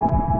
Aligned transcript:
you. 0.00 0.37